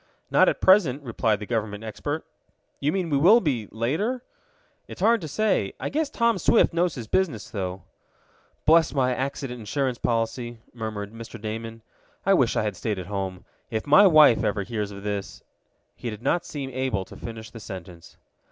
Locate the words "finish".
17.15-17.51